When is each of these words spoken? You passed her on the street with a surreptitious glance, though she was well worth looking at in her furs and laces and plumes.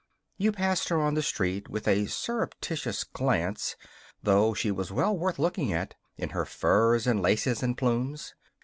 You 0.39 0.51
passed 0.51 0.89
her 0.89 0.99
on 0.99 1.13
the 1.13 1.21
street 1.21 1.69
with 1.69 1.87
a 1.87 2.07
surreptitious 2.07 3.03
glance, 3.03 3.75
though 4.23 4.55
she 4.55 4.71
was 4.71 4.91
well 4.91 5.15
worth 5.15 5.37
looking 5.37 5.71
at 5.73 5.93
in 6.17 6.29
her 6.29 6.43
furs 6.43 7.05
and 7.05 7.21
laces 7.21 7.61
and 7.61 7.77
plumes. 7.77 8.33